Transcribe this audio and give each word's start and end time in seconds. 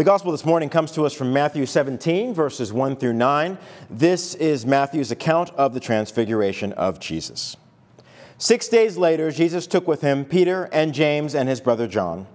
The 0.00 0.04
gospel 0.04 0.32
this 0.32 0.46
morning 0.46 0.70
comes 0.70 0.92
to 0.92 1.04
us 1.04 1.12
from 1.12 1.30
Matthew 1.30 1.66
17, 1.66 2.32
verses 2.32 2.72
1 2.72 2.96
through 2.96 3.12
9. 3.12 3.58
This 3.90 4.34
is 4.34 4.64
Matthew's 4.64 5.10
account 5.10 5.50
of 5.56 5.74
the 5.74 5.78
transfiguration 5.78 6.72
of 6.72 6.98
Jesus. 6.98 7.58
Six 8.38 8.68
days 8.68 8.96
later, 8.96 9.30
Jesus 9.30 9.66
took 9.66 9.86
with 9.86 10.00
him 10.00 10.24
Peter 10.24 10.70
and 10.72 10.94
James 10.94 11.34
and 11.34 11.50
his 11.50 11.60
brother 11.60 11.86
John, 11.86 12.26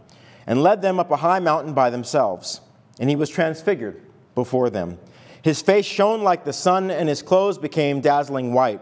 and 0.46 0.62
led 0.62 0.84
them 0.84 1.00
up 1.00 1.10
a 1.10 1.16
high 1.16 1.40
mountain 1.40 1.74
by 1.74 1.90
themselves. 1.90 2.62
And 3.00 3.10
he 3.10 3.16
was 3.16 3.32
transfigured 3.32 4.00
before 4.36 4.70
them. 4.70 5.00
His 5.42 5.64
face 5.64 5.88
shone 5.88 6.22
like 6.22 6.46
the 6.46 6.54
sun, 6.54 6.92
and 6.92 7.10
his 7.10 7.24
clothes 7.24 7.58
became 7.58 8.00
dazzling 8.00 8.54
white. 8.54 8.82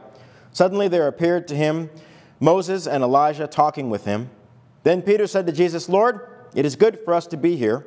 Suddenly 0.51 0.89
there 0.89 1.07
appeared 1.07 1.47
to 1.47 1.55
him 1.55 1.89
Moses 2.41 2.85
and 2.85 3.01
Elijah 3.01 3.47
talking 3.47 3.89
with 3.89 4.03
him. 4.03 4.29
Then 4.83 5.01
Peter 5.01 5.25
said 5.25 5.45
to 5.45 5.53
Jesus, 5.53 5.87
Lord, 5.87 6.27
it 6.53 6.65
is 6.65 6.75
good 6.75 6.99
for 7.05 7.13
us 7.13 7.27
to 7.27 7.37
be 7.37 7.55
here. 7.55 7.85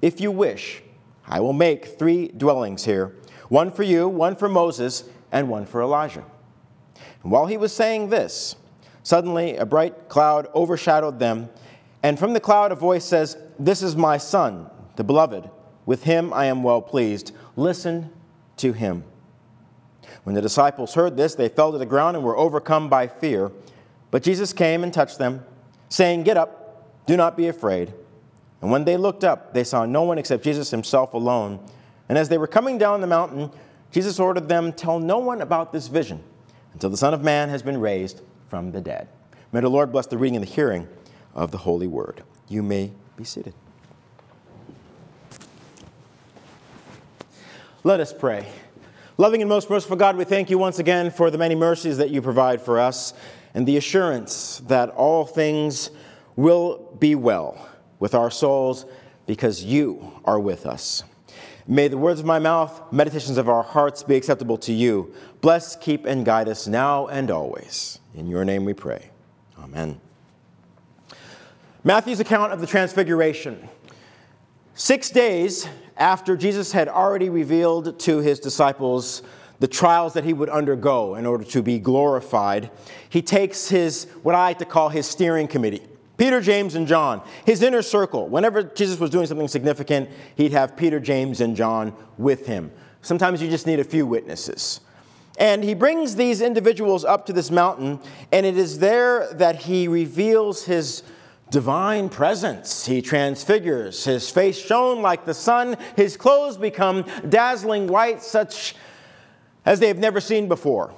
If 0.00 0.20
you 0.20 0.30
wish, 0.30 0.82
I 1.26 1.40
will 1.40 1.52
make 1.52 1.98
three 1.98 2.28
dwellings 2.28 2.84
here 2.84 3.14
one 3.48 3.70
for 3.70 3.82
you, 3.82 4.08
one 4.08 4.36
for 4.36 4.48
Moses, 4.48 5.04
and 5.32 5.48
one 5.48 5.64
for 5.66 5.80
Elijah. 5.80 6.24
And 7.22 7.32
while 7.32 7.46
he 7.46 7.56
was 7.56 7.72
saying 7.72 8.10
this, 8.10 8.56
suddenly 9.02 9.56
a 9.56 9.66
bright 9.66 10.08
cloud 10.08 10.48
overshadowed 10.54 11.18
them, 11.18 11.48
and 12.02 12.18
from 12.18 12.32
the 12.32 12.40
cloud 12.40 12.72
a 12.72 12.74
voice 12.74 13.04
says, 13.04 13.36
This 13.58 13.82
is 13.82 13.96
my 13.96 14.18
son, 14.18 14.70
the 14.96 15.04
beloved. 15.04 15.48
With 15.86 16.04
him 16.04 16.32
I 16.32 16.44
am 16.46 16.62
well 16.62 16.82
pleased. 16.82 17.32
Listen 17.56 18.10
to 18.58 18.72
him. 18.72 19.04
When 20.24 20.34
the 20.34 20.42
disciples 20.42 20.94
heard 20.94 21.16
this, 21.16 21.34
they 21.34 21.48
fell 21.48 21.72
to 21.72 21.78
the 21.78 21.86
ground 21.86 22.16
and 22.16 22.24
were 22.24 22.36
overcome 22.36 22.88
by 22.88 23.06
fear. 23.06 23.50
But 24.10 24.22
Jesus 24.22 24.52
came 24.52 24.82
and 24.82 24.92
touched 24.92 25.18
them, 25.18 25.44
saying, 25.88 26.24
Get 26.24 26.36
up, 26.36 27.06
do 27.06 27.16
not 27.16 27.36
be 27.36 27.48
afraid. 27.48 27.94
And 28.60 28.70
when 28.70 28.84
they 28.84 28.96
looked 28.96 29.24
up, 29.24 29.54
they 29.54 29.64
saw 29.64 29.84
no 29.84 30.02
one 30.02 30.18
except 30.18 30.42
Jesus 30.42 30.70
himself 30.70 31.14
alone. 31.14 31.60
And 32.08 32.18
as 32.18 32.28
they 32.28 32.38
were 32.38 32.46
coming 32.46 32.78
down 32.78 33.00
the 33.00 33.06
mountain, 33.06 33.50
Jesus 33.92 34.18
ordered 34.18 34.48
them, 34.48 34.72
Tell 34.72 34.98
no 34.98 35.18
one 35.18 35.40
about 35.40 35.72
this 35.72 35.86
vision 35.86 36.22
until 36.72 36.90
the 36.90 36.96
Son 36.96 37.14
of 37.14 37.22
Man 37.22 37.48
has 37.48 37.62
been 37.62 37.80
raised 37.80 38.22
from 38.48 38.72
the 38.72 38.80
dead. 38.80 39.08
May 39.52 39.60
the 39.60 39.68
Lord 39.68 39.92
bless 39.92 40.06
the 40.06 40.18
reading 40.18 40.36
and 40.36 40.46
the 40.46 40.50
hearing 40.50 40.88
of 41.34 41.50
the 41.50 41.58
Holy 41.58 41.86
Word. 41.86 42.22
You 42.48 42.62
may 42.62 42.92
be 43.16 43.24
seated. 43.24 43.54
Let 47.84 48.00
us 48.00 48.12
pray. 48.12 48.46
Loving 49.16 49.40
and 49.40 49.48
most 49.48 49.70
merciful 49.70 49.96
God, 49.96 50.16
we 50.16 50.24
thank 50.24 50.50
you 50.50 50.58
once 50.58 50.78
again 50.78 51.10
for 51.10 51.30
the 51.30 51.38
many 51.38 51.54
mercies 51.54 51.98
that 51.98 52.10
you 52.10 52.20
provide 52.20 52.60
for 52.60 52.78
us 52.78 53.14
and 53.54 53.66
the 53.66 53.76
assurance 53.76 54.62
that 54.66 54.90
all 54.90 55.24
things 55.24 55.90
will 56.36 56.94
be 56.98 57.14
well 57.14 57.68
with 57.98 58.14
our 58.14 58.30
souls 58.30 58.86
because 59.26 59.62
you 59.62 60.12
are 60.24 60.40
with 60.40 60.66
us. 60.66 61.04
May 61.66 61.88
the 61.88 61.98
words 61.98 62.18
of 62.18 62.24
my 62.24 62.38
mouth, 62.38 62.80
meditations 62.90 63.36
of 63.36 63.48
our 63.48 63.62
hearts 63.62 64.02
be 64.02 64.16
acceptable 64.16 64.56
to 64.58 64.72
you. 64.72 65.12
Bless, 65.42 65.76
keep, 65.76 66.06
and 66.06 66.24
guide 66.24 66.48
us 66.48 66.66
now 66.66 67.08
and 67.08 67.30
always. 67.30 67.98
In 68.14 68.26
your 68.26 68.44
name 68.44 68.64
we 68.64 68.72
pray. 68.72 69.10
Amen. 69.58 70.00
Matthew's 71.84 72.20
account 72.20 72.52
of 72.54 72.60
the 72.60 72.66
Transfiguration. 72.66 73.68
Six 74.74 75.10
days 75.10 75.68
after 75.98 76.36
Jesus 76.36 76.72
had 76.72 76.88
already 76.88 77.28
revealed 77.28 77.98
to 78.00 78.18
his 78.18 78.40
disciples 78.40 79.22
the 79.60 79.68
trials 79.68 80.14
that 80.14 80.24
he 80.24 80.32
would 80.32 80.48
undergo 80.48 81.16
in 81.16 81.26
order 81.26 81.44
to 81.44 81.62
be 81.62 81.78
glorified, 81.78 82.70
he 83.10 83.20
takes 83.20 83.68
his, 83.68 84.04
what 84.22 84.34
I 84.34 84.48
like 84.48 84.58
to 84.58 84.64
call 84.64 84.88
his 84.88 85.06
steering 85.06 85.48
committee 85.48 85.82
Peter, 86.18 86.40
James, 86.40 86.74
and 86.74 86.86
John, 86.86 87.22
his 87.46 87.62
inner 87.62 87.80
circle. 87.80 88.28
Whenever 88.28 88.62
Jesus 88.62 89.00
was 89.00 89.08
doing 89.08 89.26
something 89.26 89.48
significant, 89.48 90.10
he'd 90.34 90.52
have 90.52 90.76
Peter, 90.76 91.00
James, 91.00 91.40
and 91.40 91.56
John 91.56 91.94
with 92.18 92.46
him. 92.46 92.70
Sometimes 93.00 93.40
you 93.40 93.48
just 93.48 93.66
need 93.66 93.80
a 93.80 93.84
few 93.84 94.04
witnesses. 94.04 94.80
And 95.38 95.62
he 95.62 95.74
brings 95.74 96.16
these 96.16 96.40
individuals 96.40 97.04
up 97.04 97.24
to 97.26 97.32
this 97.32 97.50
mountain, 97.50 98.00
and 98.32 98.44
it 98.44 98.58
is 98.58 98.80
there 98.80 99.32
that 99.34 99.62
he 99.62 99.86
reveals 99.86 100.64
his 100.64 101.04
divine 101.50 102.08
presence. 102.08 102.84
He 102.84 103.00
transfigures. 103.00 104.04
His 104.04 104.28
face 104.28 104.58
shone 104.58 105.00
like 105.00 105.24
the 105.24 105.34
sun. 105.34 105.76
His 105.94 106.16
clothes 106.16 106.56
become 106.56 107.04
dazzling 107.28 107.86
white, 107.86 108.22
such 108.22 108.74
as 109.64 109.78
they 109.78 109.86
have 109.86 109.98
never 109.98 110.20
seen 110.20 110.48
before. 110.48 110.92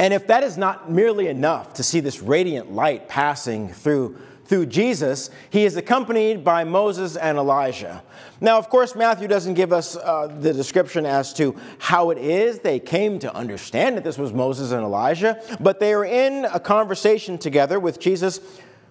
And 0.00 0.14
if 0.14 0.26
that 0.28 0.42
is 0.42 0.56
not 0.56 0.90
merely 0.90 1.28
enough 1.28 1.74
to 1.74 1.82
see 1.82 2.00
this 2.00 2.22
radiant 2.22 2.72
light 2.72 3.06
passing 3.06 3.68
through, 3.68 4.16
through 4.46 4.64
Jesus, 4.64 5.28
he 5.50 5.66
is 5.66 5.76
accompanied 5.76 6.42
by 6.42 6.64
Moses 6.64 7.16
and 7.16 7.36
Elijah. 7.36 8.02
Now, 8.40 8.56
of 8.56 8.70
course, 8.70 8.96
Matthew 8.96 9.28
doesn't 9.28 9.52
give 9.52 9.74
us 9.74 9.96
uh, 9.96 10.34
the 10.40 10.54
description 10.54 11.04
as 11.04 11.34
to 11.34 11.54
how 11.78 12.08
it 12.08 12.16
is 12.16 12.60
they 12.60 12.80
came 12.80 13.18
to 13.18 13.34
understand 13.34 13.98
that 13.98 14.02
this 14.02 14.16
was 14.16 14.32
Moses 14.32 14.72
and 14.72 14.82
Elijah, 14.82 15.38
but 15.60 15.80
they 15.80 15.92
are 15.92 16.06
in 16.06 16.46
a 16.46 16.58
conversation 16.58 17.36
together 17.36 17.78
with 17.78 18.00
Jesus 18.00 18.40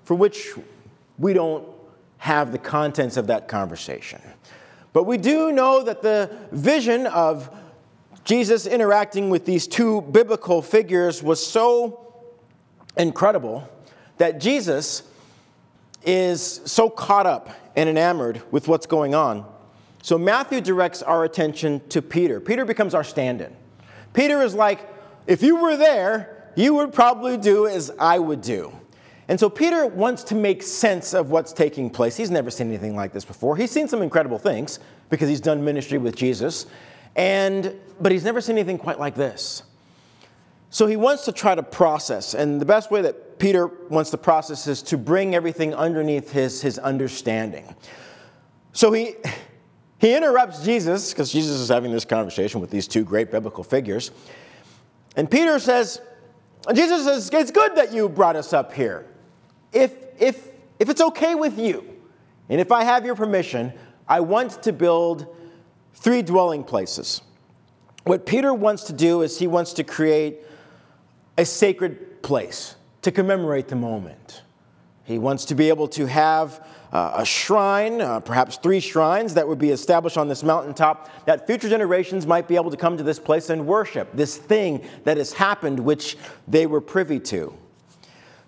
for 0.03 0.13
which 0.13 0.53
we 1.17 1.33
don't 1.33 1.67
have 2.19 2.51
the 2.51 2.59
contents 2.59 3.17
of 3.17 3.25
that 3.25 3.47
conversation. 3.47 4.21
But 4.93 5.05
we 5.05 5.17
do 5.17 5.51
know 5.51 5.81
that 5.81 6.03
the 6.03 6.37
vision 6.51 7.07
of 7.07 7.49
Jesus 8.23 8.65
interacting 8.65 9.29
with 9.29 9.45
these 9.45 9.67
two 9.67 10.01
biblical 10.01 10.61
figures 10.61 11.23
was 11.23 11.45
so 11.45 12.13
incredible 12.97 13.67
that 14.17 14.39
Jesus 14.39 15.03
is 16.05 16.61
so 16.65 16.89
caught 16.89 17.25
up 17.25 17.49
and 17.75 17.89
enamored 17.89 18.41
with 18.51 18.67
what's 18.67 18.85
going 18.85 19.15
on. 19.15 19.45
So 20.01 20.17
Matthew 20.17 20.61
directs 20.61 21.01
our 21.01 21.23
attention 21.23 21.81
to 21.89 22.01
Peter. 22.01 22.39
Peter 22.39 22.65
becomes 22.65 22.93
our 22.93 23.03
stand 23.03 23.41
in. 23.41 23.55
Peter 24.13 24.41
is 24.41 24.55
like, 24.55 24.87
if 25.27 25.43
you 25.43 25.57
were 25.57 25.77
there, 25.77 26.51
you 26.55 26.73
would 26.75 26.93
probably 26.93 27.37
do 27.37 27.67
as 27.67 27.91
I 27.99 28.19
would 28.19 28.41
do. 28.41 28.73
And 29.27 29.39
so 29.39 29.49
Peter 29.49 29.85
wants 29.85 30.23
to 30.25 30.35
make 30.35 30.63
sense 30.63 31.13
of 31.13 31.29
what's 31.29 31.53
taking 31.53 31.89
place. 31.89 32.17
He's 32.17 32.31
never 32.31 32.49
seen 32.49 32.67
anything 32.67 32.95
like 32.95 33.13
this 33.13 33.23
before. 33.23 33.55
He's 33.55 33.69
seen 33.69 33.87
some 33.87 34.01
incredible 34.01 34.39
things 34.39 34.79
because 35.09 35.29
he's 35.29 35.41
done 35.41 35.63
ministry 35.63 35.99
with 35.99 36.15
Jesus. 36.15 36.65
And, 37.15 37.75
but 37.99 38.11
he's 38.11 38.23
never 38.23 38.41
seen 38.41 38.57
anything 38.57 38.77
quite 38.77 38.99
like 38.99 39.15
this. 39.15 39.63
So 40.69 40.85
he 40.85 40.95
wants 40.95 41.25
to 41.25 41.31
try 41.31 41.55
to 41.55 41.63
process. 41.63 42.33
And 42.33 42.61
the 42.61 42.65
best 42.65 42.91
way 42.91 43.01
that 43.01 43.39
Peter 43.39 43.67
wants 43.67 44.11
to 44.11 44.17
process 44.17 44.67
is 44.67 44.81
to 44.83 44.97
bring 44.97 45.33
everything 45.33 45.73
underneath 45.73 46.31
his, 46.31 46.61
his 46.61 46.77
understanding. 46.77 47.75
So 48.71 48.91
he, 48.91 49.15
he 49.99 50.15
interrupts 50.15 50.63
Jesus, 50.63 51.11
because 51.11 51.31
Jesus 51.31 51.59
is 51.59 51.69
having 51.69 51.91
this 51.91 52.05
conversation 52.05 52.61
with 52.61 52.69
these 52.69 52.87
two 52.87 53.03
great 53.03 53.31
biblical 53.31 53.63
figures. 53.63 54.11
And 55.15 55.29
Peter 55.29 55.57
says, 55.57 56.01
Jesus 56.73 57.05
says, 57.05 57.29
It's 57.33 57.51
good 57.51 57.75
that 57.75 57.91
you 57.91 58.07
brought 58.07 58.35
us 58.35 58.53
up 58.53 58.73
here. 58.73 59.07
If, 59.73 59.93
if, 60.19 60.49
if 60.77 60.89
it's 60.89 61.01
okay 61.01 61.33
with 61.33 61.57
you, 61.57 61.83
and 62.47 62.61
if 62.61 62.71
I 62.71 62.83
have 62.83 63.05
your 63.05 63.15
permission, 63.15 63.73
I 64.07 64.19
want 64.19 64.61
to 64.63 64.73
build 64.73 65.35
three 65.93 66.21
dwelling 66.21 66.63
places. 66.63 67.21
What 68.03 68.25
Peter 68.25 68.53
wants 68.53 68.83
to 68.85 68.93
do 68.93 69.21
is 69.21 69.37
he 69.37 69.47
wants 69.47 69.73
to 69.73 69.83
create 69.83 70.39
a 71.37 71.45
sacred 71.45 72.21
place 72.21 72.75
to 73.01 73.11
commemorate 73.11 73.67
the 73.67 73.75
moment. 73.75 74.41
He 75.03 75.17
wants 75.17 75.45
to 75.45 75.55
be 75.55 75.69
able 75.69 75.87
to 75.89 76.05
have 76.05 76.65
uh, 76.91 77.13
a 77.15 77.25
shrine, 77.25 78.01
uh, 78.01 78.19
perhaps 78.19 78.57
three 78.57 78.79
shrines 78.79 79.33
that 79.33 79.47
would 79.47 79.57
be 79.57 79.69
established 79.69 80.17
on 80.17 80.27
this 80.27 80.43
mountaintop, 80.43 81.09
that 81.25 81.47
future 81.47 81.69
generations 81.69 82.27
might 82.27 82.47
be 82.47 82.55
able 82.55 82.71
to 82.71 82.77
come 82.77 82.97
to 82.97 83.03
this 83.03 83.19
place 83.19 83.49
and 83.49 83.65
worship 83.65 84.09
this 84.13 84.37
thing 84.37 84.83
that 85.03 85.17
has 85.17 85.33
happened, 85.33 85.79
which 85.79 86.17
they 86.47 86.65
were 86.65 86.81
privy 86.81 87.19
to. 87.19 87.53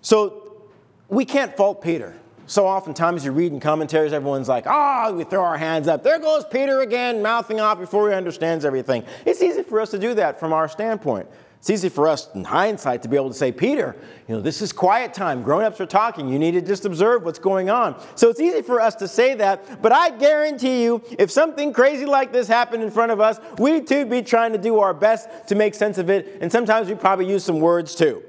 So 0.02 0.62
we 1.08 1.24
can't 1.24 1.56
fault 1.56 1.82
Peter. 1.82 2.14
So 2.46 2.66
oftentimes 2.66 3.24
you 3.24 3.32
read 3.32 3.52
in 3.52 3.60
commentaries, 3.60 4.12
everyone's 4.12 4.48
like, 4.48 4.66
ah, 4.66 5.06
oh, 5.06 5.14
we 5.14 5.24
throw 5.24 5.42
our 5.42 5.56
hands 5.56 5.88
up. 5.88 6.02
There 6.02 6.18
goes 6.18 6.44
Peter 6.44 6.80
again, 6.80 7.22
mouthing 7.22 7.60
off 7.60 7.78
before 7.78 8.08
he 8.08 8.14
understands 8.14 8.64
everything. 8.64 9.04
It's 9.24 9.42
easy 9.42 9.62
for 9.62 9.80
us 9.80 9.90
to 9.92 9.98
do 9.98 10.14
that 10.14 10.40
from 10.40 10.52
our 10.52 10.68
standpoint. 10.68 11.28
It's 11.62 11.70
easy 11.70 11.90
for 11.90 12.08
us 12.08 12.28
in 12.34 12.42
hindsight 12.42 13.02
to 13.02 13.08
be 13.08 13.14
able 13.14 13.28
to 13.28 13.36
say, 13.36 13.52
Peter, 13.52 13.94
you 14.26 14.34
know, 14.34 14.40
this 14.40 14.60
is 14.60 14.72
quiet 14.72 15.14
time. 15.14 15.44
Grown 15.44 15.62
ups 15.62 15.80
are 15.80 15.86
talking. 15.86 16.28
You 16.28 16.36
need 16.36 16.50
to 16.52 16.60
just 16.60 16.84
observe 16.84 17.22
what's 17.22 17.38
going 17.38 17.70
on. 17.70 18.02
So 18.16 18.28
it's 18.28 18.40
easy 18.40 18.62
for 18.62 18.80
us 18.80 18.96
to 18.96 19.06
say 19.06 19.34
that, 19.34 19.80
but 19.80 19.92
I 19.92 20.10
guarantee 20.10 20.82
you, 20.82 21.00
if 21.20 21.30
something 21.30 21.72
crazy 21.72 22.04
like 22.04 22.32
this 22.32 22.48
happened 22.48 22.82
in 22.82 22.90
front 22.90 23.12
of 23.12 23.20
us, 23.20 23.38
we'd 23.58 23.86
too 23.86 24.04
be 24.04 24.22
trying 24.22 24.50
to 24.50 24.58
do 24.58 24.80
our 24.80 24.92
best 24.92 25.28
to 25.46 25.54
make 25.54 25.76
sense 25.76 25.98
of 25.98 26.10
it, 26.10 26.38
and 26.40 26.50
sometimes 26.50 26.88
we 26.88 26.96
probably 26.96 27.28
use 27.28 27.44
some 27.44 27.60
words 27.60 27.94
too. 27.94 28.24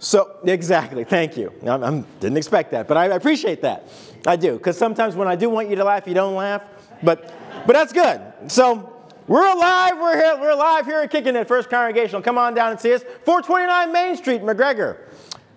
So, 0.00 0.38
exactly, 0.44 1.04
thank 1.04 1.36
you. 1.36 1.52
I 1.64 2.02
didn't 2.18 2.36
expect 2.36 2.72
that, 2.72 2.88
but 2.88 2.96
I 2.96 3.06
appreciate 3.06 3.62
that. 3.62 3.88
I 4.26 4.34
do, 4.34 4.54
because 4.56 4.76
sometimes 4.76 5.14
when 5.14 5.28
I 5.28 5.36
do 5.36 5.48
want 5.48 5.70
you 5.70 5.76
to 5.76 5.84
laugh, 5.84 6.08
you 6.08 6.14
don't 6.14 6.34
laugh. 6.34 6.64
But, 7.02 7.32
but 7.64 7.74
that's 7.74 7.92
good. 7.92 8.20
So, 8.48 8.92
we're 9.28 9.46
alive, 9.46 9.92
we're 10.00 10.16
here, 10.16 10.40
we're 10.40 10.50
alive 10.50 10.86
here 10.86 10.98
at 10.98 11.10
Kicking 11.12 11.36
It 11.36 11.46
First 11.46 11.70
Congregational. 11.70 12.22
Come 12.22 12.38
on 12.38 12.54
down 12.54 12.72
and 12.72 12.80
see 12.80 12.92
us. 12.92 13.02
429 13.24 13.92
Main 13.92 14.16
Street, 14.16 14.42
McGregor. 14.42 15.08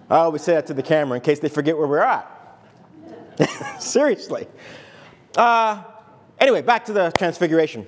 I 0.09 0.17
always 0.17 0.43
say 0.43 0.53
that 0.53 0.67
to 0.67 0.75
the 0.75 0.83
camera 0.83 1.15
in 1.15 1.23
case 1.23 1.39
they 1.39 1.49
forget 1.49 1.75
where 1.75 1.87
we're 1.87 2.01
at. 2.01 2.29
Seriously. 3.81 4.45
Uh, 5.35 5.83
Anyway, 6.43 6.61
back 6.61 6.83
to 6.83 6.91
the 6.91 7.09
transfiguration. 7.11 7.87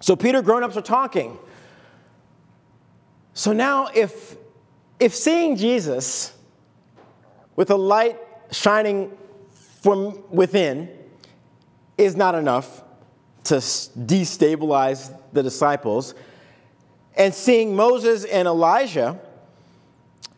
So 0.00 0.16
Peter 0.16 0.40
grown-ups 0.40 0.78
are 0.78 0.82
talking. 0.82 1.38
So 3.34 3.52
now 3.52 3.88
if 3.94 4.36
if 5.00 5.14
seeing 5.14 5.56
Jesus 5.56 6.32
with 7.56 7.70
a 7.70 7.76
light 7.76 8.18
shining 8.50 9.16
from 9.82 10.22
within 10.30 10.88
is 11.96 12.16
not 12.16 12.34
enough 12.34 12.82
to 13.44 13.54
destabilize 13.54 15.16
the 15.32 15.42
disciples, 15.42 16.14
and 17.16 17.34
seeing 17.34 17.74
Moses 17.74 18.24
and 18.24 18.46
Elijah, 18.46 19.18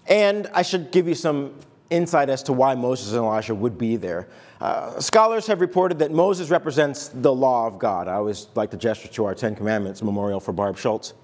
and 0.07 0.49
I 0.55 0.63
should 0.63 0.91
give 0.91 1.09
you 1.09 1.15
some 1.15 1.55
insight 1.91 2.31
as 2.31 2.43
to 2.45 2.53
why 2.53 2.75
Moses 2.75 3.13
and 3.13 3.19
Elijah 3.19 3.55
would 3.55 3.77
be 3.77 3.97
there. 3.97 4.29
Uh, 4.61 4.99
scholars 5.01 5.47
have 5.47 5.61
reported 5.61 5.99
that 5.99 6.11
Moses 6.11 6.51
represents 6.51 7.09
the 7.09 7.33
law 7.33 7.67
of 7.67 7.79
God. 7.79 8.09
I 8.09 8.15
always 8.15 8.47
like 8.55 8.71
to 8.71 8.77
gesture 8.77 9.09
to 9.09 9.25
our 9.25 9.35
Ten 9.35 9.55
Commandments 9.55 10.03
memorial 10.03 10.41
for 10.41 10.53
Barb 10.53 10.79
Schultz 10.79 11.15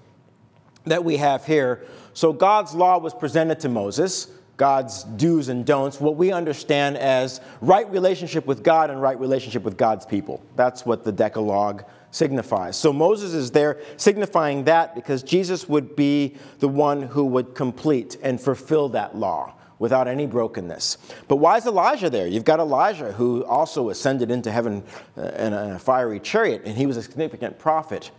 that 0.89 1.03
we 1.03 1.17
have 1.17 1.45
here. 1.45 1.85
So 2.13 2.33
God's 2.33 2.73
law 2.73 2.97
was 2.97 3.13
presented 3.13 3.59
to 3.61 3.69
Moses, 3.69 4.27
God's 4.57 5.03
do's 5.03 5.49
and 5.49 5.65
don'ts, 5.65 6.01
what 6.01 6.15
we 6.15 6.31
understand 6.31 6.97
as 6.97 7.41
right 7.61 7.89
relationship 7.91 8.47
with 8.47 8.63
God 8.63 8.89
and 8.89 9.01
right 9.01 9.19
relationship 9.19 9.63
with 9.63 9.77
God's 9.77 10.05
people. 10.05 10.43
That's 10.55 10.85
what 10.85 11.03
the 11.03 11.11
Decalogue 11.11 11.85
signifies. 12.11 12.75
So 12.75 12.91
Moses 12.91 13.33
is 13.33 13.51
there 13.51 13.79
signifying 13.97 14.63
that 14.63 14.95
because 14.95 15.21
Jesus 15.21 15.69
would 15.69 15.95
be 15.95 16.37
the 16.59 16.67
one 16.67 17.03
who 17.03 17.25
would 17.25 17.53
complete 17.53 18.17
and 18.23 18.41
fulfill 18.41 18.89
that 18.89 19.15
law 19.15 19.53
without 19.79 20.07
any 20.07 20.25
brokenness. 20.25 20.97
But 21.27 21.35
why 21.35 21.57
is 21.57 21.65
Elijah 21.65 22.09
there? 22.09 22.27
You've 22.27 22.45
got 22.45 22.59
Elijah 22.59 23.11
who 23.11 23.45
also 23.45 23.89
ascended 23.89 24.31
into 24.31 24.51
heaven 24.51 24.83
uh, 25.17 25.21
in 25.21 25.53
a 25.53 25.79
fiery 25.79 26.19
chariot, 26.19 26.63
and 26.65 26.75
he 26.75 26.87
was 26.87 26.97
a 26.97 27.03
significant 27.03 27.59
prophet 27.59 28.09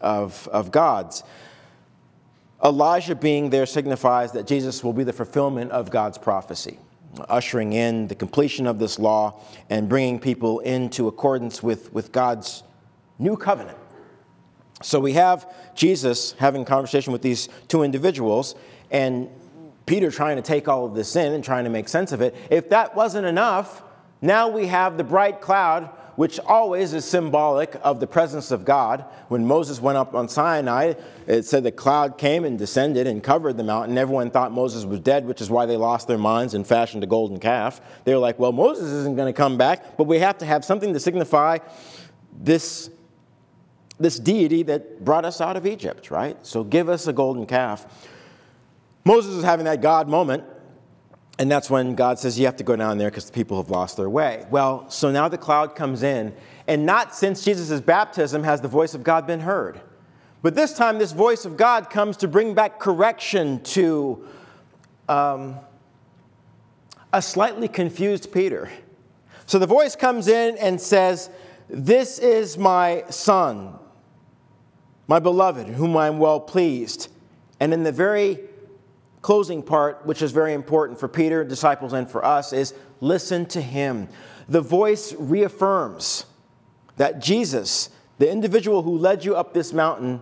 of, 0.00 0.48
of 0.52 0.70
God's. 0.70 1.24
Elijah 2.64 3.14
being 3.14 3.50
there 3.50 3.66
signifies 3.66 4.32
that 4.32 4.46
Jesus 4.46 4.82
will 4.82 4.92
be 4.92 5.04
the 5.04 5.12
fulfillment 5.12 5.70
of 5.70 5.90
God's 5.90 6.18
prophecy, 6.18 6.78
ushering 7.28 7.72
in 7.72 8.08
the 8.08 8.14
completion 8.14 8.66
of 8.66 8.78
this 8.78 8.98
law 8.98 9.40
and 9.70 9.88
bringing 9.88 10.18
people 10.18 10.58
into 10.60 11.06
accordance 11.06 11.62
with, 11.62 11.92
with 11.92 12.10
God's 12.10 12.64
new 13.18 13.36
covenant. 13.36 13.78
So 14.82 15.00
we 15.00 15.12
have 15.14 15.52
Jesus 15.74 16.32
having 16.32 16.64
conversation 16.64 17.12
with 17.12 17.22
these 17.22 17.48
two 17.68 17.82
individuals, 17.82 18.54
and 18.90 19.28
Peter 19.86 20.10
trying 20.10 20.36
to 20.36 20.42
take 20.42 20.68
all 20.68 20.84
of 20.84 20.94
this 20.94 21.16
in 21.16 21.32
and 21.32 21.42
trying 21.42 21.64
to 21.64 21.70
make 21.70 21.88
sense 21.88 22.12
of 22.12 22.20
it. 22.20 22.34
If 22.50 22.70
that 22.70 22.94
wasn't 22.94 23.26
enough, 23.26 23.82
now 24.20 24.48
we 24.48 24.66
have 24.66 24.96
the 24.96 25.04
bright 25.04 25.40
cloud 25.40 25.90
which 26.18 26.40
always 26.40 26.94
is 26.94 27.04
symbolic 27.04 27.76
of 27.84 28.00
the 28.00 28.06
presence 28.08 28.50
of 28.50 28.64
God. 28.64 29.04
When 29.28 29.46
Moses 29.46 29.80
went 29.80 29.98
up 29.98 30.16
on 30.16 30.28
Sinai, 30.28 30.94
it 31.28 31.44
said 31.44 31.62
the 31.62 31.70
cloud 31.70 32.18
came 32.18 32.44
and 32.44 32.58
descended 32.58 33.06
and 33.06 33.22
covered 33.22 33.56
the 33.56 33.62
mountain. 33.62 33.96
Everyone 33.96 34.28
thought 34.28 34.50
Moses 34.50 34.84
was 34.84 34.98
dead, 34.98 35.26
which 35.26 35.40
is 35.40 35.48
why 35.48 35.64
they 35.64 35.76
lost 35.76 36.08
their 36.08 36.18
minds 36.18 36.54
and 36.54 36.66
fashioned 36.66 37.04
a 37.04 37.06
golden 37.06 37.38
calf. 37.38 37.80
They 38.02 38.12
were 38.12 38.18
like, 38.18 38.36
well, 38.36 38.50
Moses 38.50 38.90
isn't 38.90 39.14
going 39.14 39.32
to 39.32 39.32
come 39.32 39.56
back, 39.56 39.96
but 39.96 40.08
we 40.08 40.18
have 40.18 40.36
to 40.38 40.44
have 40.44 40.64
something 40.64 40.92
to 40.92 40.98
signify 40.98 41.58
this, 42.36 42.90
this 44.00 44.18
deity 44.18 44.64
that 44.64 45.04
brought 45.04 45.24
us 45.24 45.40
out 45.40 45.56
of 45.56 45.68
Egypt, 45.68 46.10
right? 46.10 46.36
So 46.44 46.64
give 46.64 46.88
us 46.88 47.06
a 47.06 47.12
golden 47.12 47.46
calf. 47.46 48.08
Moses 49.04 49.36
is 49.36 49.44
having 49.44 49.66
that 49.66 49.80
God 49.80 50.08
moment 50.08 50.42
and 51.38 51.50
that's 51.50 51.70
when 51.70 51.94
God 51.94 52.18
says, 52.18 52.38
You 52.38 52.46
have 52.46 52.56
to 52.56 52.64
go 52.64 52.74
down 52.74 52.98
there 52.98 53.10
because 53.10 53.26
the 53.26 53.32
people 53.32 53.56
have 53.58 53.70
lost 53.70 53.96
their 53.96 54.10
way. 54.10 54.44
Well, 54.50 54.90
so 54.90 55.10
now 55.10 55.28
the 55.28 55.38
cloud 55.38 55.76
comes 55.76 56.02
in, 56.02 56.34
and 56.66 56.84
not 56.84 57.14
since 57.14 57.44
Jesus' 57.44 57.80
baptism 57.80 58.42
has 58.42 58.60
the 58.60 58.68
voice 58.68 58.94
of 58.94 59.04
God 59.04 59.26
been 59.26 59.40
heard. 59.40 59.80
But 60.42 60.54
this 60.54 60.72
time, 60.72 60.98
this 60.98 61.12
voice 61.12 61.44
of 61.44 61.56
God 61.56 61.90
comes 61.90 62.16
to 62.18 62.28
bring 62.28 62.54
back 62.54 62.78
correction 62.78 63.60
to 63.64 64.26
um, 65.08 65.56
a 67.12 67.22
slightly 67.22 67.68
confused 67.68 68.32
Peter. 68.32 68.70
So 69.46 69.58
the 69.58 69.66
voice 69.66 69.96
comes 69.96 70.28
in 70.28 70.56
and 70.58 70.80
says, 70.80 71.30
This 71.68 72.18
is 72.18 72.58
my 72.58 73.04
son, 73.10 73.78
my 75.06 75.20
beloved, 75.20 75.68
whom 75.68 75.96
I 75.96 76.08
am 76.08 76.18
well 76.18 76.40
pleased. 76.40 77.10
And 77.60 77.72
in 77.72 77.84
the 77.84 77.92
very 77.92 78.40
closing 79.22 79.62
part, 79.62 80.04
which 80.06 80.22
is 80.22 80.32
very 80.32 80.54
important 80.54 80.98
for 80.98 81.08
Peter, 81.08 81.44
disciples, 81.44 81.92
and 81.92 82.10
for 82.10 82.24
us, 82.24 82.52
is 82.52 82.74
listen 83.00 83.46
to 83.46 83.60
him. 83.60 84.08
The 84.48 84.60
voice 84.60 85.14
reaffirms 85.14 86.24
that 86.96 87.20
Jesus, 87.20 87.90
the 88.18 88.30
individual 88.30 88.82
who 88.82 88.96
led 88.96 89.24
you 89.24 89.36
up 89.36 89.54
this 89.54 89.72
mountain, 89.72 90.20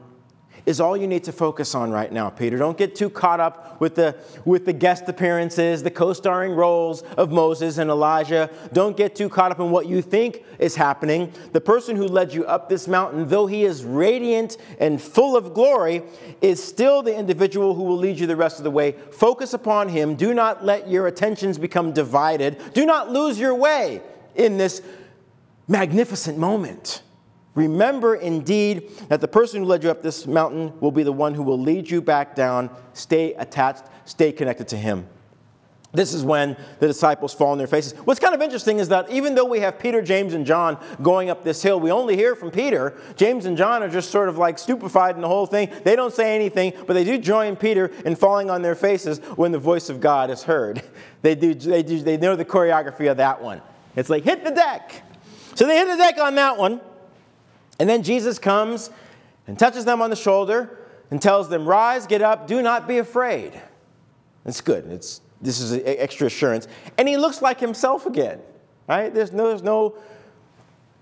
is 0.66 0.80
all 0.80 0.96
you 0.96 1.06
need 1.06 1.22
to 1.24 1.32
focus 1.32 1.76
on 1.76 1.92
right 1.92 2.12
now, 2.12 2.28
Peter. 2.28 2.58
Don't 2.58 2.76
get 2.76 2.96
too 2.96 3.08
caught 3.08 3.38
up 3.38 3.80
with 3.80 3.94
the, 3.94 4.16
with 4.44 4.66
the 4.66 4.72
guest 4.72 5.08
appearances, 5.08 5.84
the 5.84 5.90
co 5.90 6.12
starring 6.12 6.52
roles 6.52 7.02
of 7.16 7.30
Moses 7.30 7.78
and 7.78 7.88
Elijah. 7.88 8.50
Don't 8.72 8.96
get 8.96 9.14
too 9.14 9.28
caught 9.28 9.52
up 9.52 9.60
in 9.60 9.70
what 9.70 9.86
you 9.86 10.02
think 10.02 10.44
is 10.58 10.74
happening. 10.74 11.32
The 11.52 11.60
person 11.60 11.94
who 11.94 12.08
led 12.08 12.34
you 12.34 12.44
up 12.46 12.68
this 12.68 12.88
mountain, 12.88 13.28
though 13.28 13.46
he 13.46 13.64
is 13.64 13.84
radiant 13.84 14.56
and 14.80 15.00
full 15.00 15.36
of 15.36 15.54
glory, 15.54 16.02
is 16.42 16.62
still 16.62 17.00
the 17.00 17.16
individual 17.16 17.74
who 17.74 17.84
will 17.84 17.96
lead 17.96 18.18
you 18.18 18.26
the 18.26 18.36
rest 18.36 18.58
of 18.58 18.64
the 18.64 18.70
way. 18.70 18.92
Focus 19.12 19.54
upon 19.54 19.88
him. 19.88 20.16
Do 20.16 20.34
not 20.34 20.64
let 20.64 20.90
your 20.90 21.06
attentions 21.06 21.58
become 21.58 21.92
divided. 21.92 22.60
Do 22.74 22.84
not 22.84 23.10
lose 23.10 23.38
your 23.38 23.54
way 23.54 24.02
in 24.34 24.58
this 24.58 24.82
magnificent 25.68 26.38
moment. 26.38 27.02
Remember 27.56 28.14
indeed 28.14 28.90
that 29.08 29.20
the 29.20 29.26
person 29.26 29.60
who 29.62 29.66
led 29.66 29.82
you 29.82 29.90
up 29.90 30.02
this 30.02 30.26
mountain 30.26 30.72
will 30.80 30.92
be 30.92 31.02
the 31.02 31.10
one 31.10 31.34
who 31.34 31.42
will 31.42 31.58
lead 31.58 31.90
you 31.90 32.00
back 32.00 32.36
down. 32.36 32.70
Stay 32.92 33.32
attached, 33.34 33.84
stay 34.04 34.30
connected 34.30 34.68
to 34.68 34.76
him. 34.76 35.08
This 35.92 36.12
is 36.12 36.22
when 36.22 36.56
the 36.78 36.86
disciples 36.86 37.32
fall 37.32 37.52
on 37.52 37.58
their 37.58 37.66
faces. 37.66 37.94
What's 38.04 38.20
kind 38.20 38.34
of 38.34 38.42
interesting 38.42 38.78
is 38.78 38.88
that 38.90 39.08
even 39.10 39.34
though 39.34 39.46
we 39.46 39.60
have 39.60 39.78
Peter, 39.78 40.02
James, 40.02 40.34
and 40.34 40.44
John 40.44 40.78
going 41.00 41.30
up 41.30 41.42
this 41.42 41.62
hill, 41.62 41.80
we 41.80 41.90
only 41.90 42.16
hear 42.16 42.36
from 42.36 42.50
Peter. 42.50 42.98
James 43.16 43.46
and 43.46 43.56
John 43.56 43.82
are 43.82 43.88
just 43.88 44.10
sort 44.10 44.28
of 44.28 44.36
like 44.36 44.58
stupefied 44.58 45.14
in 45.14 45.22
the 45.22 45.28
whole 45.28 45.46
thing. 45.46 45.70
They 45.84 45.96
don't 45.96 46.12
say 46.12 46.34
anything, 46.34 46.74
but 46.86 46.92
they 46.92 47.04
do 47.04 47.16
join 47.16 47.56
Peter 47.56 47.86
in 48.04 48.14
falling 48.14 48.50
on 48.50 48.60
their 48.60 48.74
faces 48.74 49.18
when 49.36 49.52
the 49.52 49.58
voice 49.58 49.88
of 49.88 50.00
God 50.00 50.30
is 50.30 50.42
heard. 50.42 50.82
They, 51.22 51.34
do, 51.34 51.54
they, 51.54 51.82
do, 51.82 52.00
they 52.02 52.18
know 52.18 52.36
the 52.36 52.44
choreography 52.44 53.10
of 53.10 53.16
that 53.16 53.42
one. 53.42 53.60
It's 53.96 54.08
like, 54.08 54.22
hit 54.22 54.44
the 54.44 54.52
deck. 54.52 55.02
So 55.56 55.66
they 55.66 55.76
hit 55.76 55.88
the 55.88 55.96
deck 55.96 56.18
on 56.18 56.36
that 56.36 56.56
one. 56.56 56.80
And 57.78 57.88
then 57.88 58.02
Jesus 58.02 58.38
comes 58.38 58.90
and 59.46 59.58
touches 59.58 59.84
them 59.84 60.02
on 60.02 60.10
the 60.10 60.16
shoulder 60.16 60.78
and 61.10 61.20
tells 61.20 61.48
them, 61.48 61.66
Rise, 61.66 62.06
get 62.06 62.22
up, 62.22 62.46
do 62.46 62.62
not 62.62 62.88
be 62.88 62.98
afraid. 62.98 63.60
It's 64.44 64.60
good. 64.60 64.86
It's, 64.86 65.20
this 65.40 65.60
is 65.60 65.80
extra 65.84 66.26
assurance. 66.28 66.68
And 66.98 67.08
he 67.08 67.16
looks 67.16 67.42
like 67.42 67.60
himself 67.60 68.06
again, 68.06 68.40
right? 68.88 69.12
There's 69.12 69.32
no, 69.32 69.48
there's 69.48 69.62
no, 69.62 69.96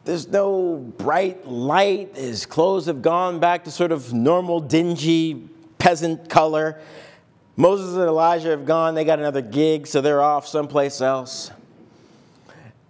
there's 0.04 0.28
no 0.28 0.76
bright 0.98 1.46
light. 1.46 2.16
His 2.16 2.46
clothes 2.46 2.86
have 2.86 3.02
gone 3.02 3.38
back 3.38 3.64
to 3.64 3.70
sort 3.70 3.92
of 3.92 4.12
normal, 4.12 4.60
dingy, 4.60 5.48
peasant 5.78 6.28
color. 6.28 6.80
Moses 7.56 7.94
and 7.94 8.02
Elijah 8.02 8.48
have 8.48 8.66
gone. 8.66 8.94
They 8.94 9.04
got 9.04 9.18
another 9.18 9.42
gig, 9.42 9.86
so 9.86 10.00
they're 10.00 10.22
off 10.22 10.46
someplace 10.46 11.00
else. 11.00 11.50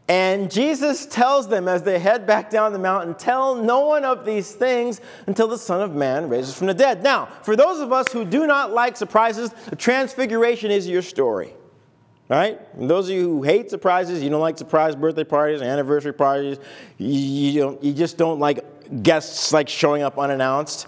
And 0.07 0.51
Jesus 0.51 1.07
tells 1.07 1.49
them 1.49 1.67
as 1.67 1.83
they 1.83 1.99
head 1.99 2.27
back 2.27 2.51
down 2.51 2.73
the 2.75 2.79
mountain, 2.79 3.15
Tell 3.15 3.55
no 3.55 3.87
one 3.87 4.05
of 4.05 4.27
these 4.27 4.53
things 4.53 5.01
until 5.27 5.49
the 5.49 5.57
Son 5.57 5.81
of 5.81 5.95
Man 5.95 6.29
raises 6.29 6.55
from 6.55 6.67
the 6.67 6.75
dead. 6.75 7.03
Now, 7.03 7.27
for 7.43 7.57
those 7.57 7.81
of 7.81 7.91
us 7.91 8.13
who 8.13 8.25
do 8.25 8.47
not 8.47 8.73
like 8.73 8.99
surprises, 8.99 9.51
the 9.69 9.77
transfiguration 9.77 10.71
is 10.71 10.87
your 10.87 11.01
story. 11.01 11.55
Right? 12.29 12.59
And 12.75 12.89
those 12.89 13.09
of 13.09 13.15
you 13.15 13.23
who 13.23 13.43
hate 13.43 13.71
surprises, 13.71 14.23
you 14.23 14.31
don't 14.31 14.41
like 14.41 14.59
surprise 14.59 14.97
birthday 14.97 15.25
parties, 15.25 15.63
anniversary 15.63 16.15
parties, 16.15 16.59
you, 16.99 17.61
don't, 17.61 17.85
you 17.85 17.93
just 17.93 18.17
don't 18.17 18.39
like 18.39 19.03
guests 19.03 19.53
like 19.53 19.69
showing 19.69 20.03
up 20.03 20.19
unannounced. 20.19 20.87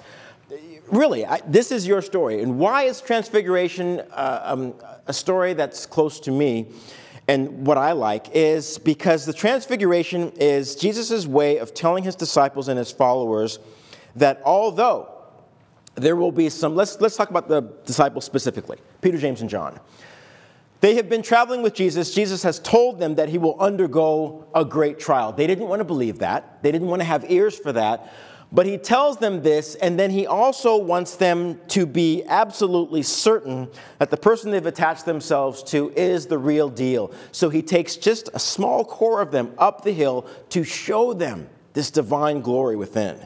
Really, 0.88 1.26
I, 1.26 1.40
this 1.46 1.72
is 1.72 1.86
your 1.86 2.00
story. 2.00 2.42
And 2.42 2.58
why 2.58 2.84
is 2.84 3.00
transfiguration 3.00 4.00
uh, 4.12 4.40
um, 4.44 4.74
a 5.06 5.12
story 5.12 5.52
that's 5.52 5.84
close 5.84 6.20
to 6.20 6.30
me? 6.30 6.68
And 7.28 7.66
what 7.66 7.76
I 7.76 7.92
like 7.92 8.28
is 8.32 8.78
because 8.78 9.26
the 9.26 9.32
transfiguration 9.32 10.30
is 10.36 10.76
Jesus' 10.76 11.26
way 11.26 11.58
of 11.58 11.74
telling 11.74 12.04
his 12.04 12.14
disciples 12.14 12.68
and 12.68 12.78
his 12.78 12.92
followers 12.92 13.58
that 14.14 14.40
although 14.44 15.12
there 15.96 16.14
will 16.14 16.30
be 16.30 16.48
some, 16.48 16.76
let's, 16.76 17.00
let's 17.00 17.16
talk 17.16 17.30
about 17.30 17.48
the 17.48 17.62
disciples 17.84 18.24
specifically 18.24 18.78
Peter, 19.00 19.18
James, 19.18 19.40
and 19.40 19.50
John. 19.50 19.80
They 20.80 20.94
have 20.96 21.08
been 21.08 21.22
traveling 21.22 21.62
with 21.62 21.74
Jesus. 21.74 22.14
Jesus 22.14 22.42
has 22.42 22.60
told 22.60 23.00
them 23.00 23.14
that 23.14 23.30
he 23.30 23.38
will 23.38 23.58
undergo 23.58 24.46
a 24.54 24.64
great 24.64 24.98
trial. 24.98 25.32
They 25.32 25.46
didn't 25.46 25.68
want 25.68 25.80
to 25.80 25.84
believe 25.84 26.18
that, 26.18 26.62
they 26.62 26.70
didn't 26.70 26.88
want 26.88 27.00
to 27.00 27.06
have 27.06 27.28
ears 27.30 27.58
for 27.58 27.72
that. 27.72 28.12
But 28.56 28.64
he 28.64 28.78
tells 28.78 29.18
them 29.18 29.42
this, 29.42 29.74
and 29.74 29.98
then 29.98 30.10
he 30.10 30.26
also 30.26 30.78
wants 30.78 31.16
them 31.16 31.60
to 31.68 31.84
be 31.84 32.24
absolutely 32.26 33.02
certain 33.02 33.68
that 33.98 34.10
the 34.10 34.16
person 34.16 34.50
they've 34.50 34.64
attached 34.64 35.04
themselves 35.04 35.62
to 35.64 35.92
is 35.94 36.24
the 36.26 36.38
real 36.38 36.70
deal. 36.70 37.12
So 37.32 37.50
he 37.50 37.60
takes 37.60 37.96
just 37.96 38.30
a 38.32 38.38
small 38.38 38.82
core 38.82 39.20
of 39.20 39.30
them 39.30 39.52
up 39.58 39.84
the 39.84 39.92
hill 39.92 40.26
to 40.48 40.64
show 40.64 41.12
them 41.12 41.50
this 41.74 41.90
divine 41.90 42.40
glory 42.40 42.76
within. 42.76 43.20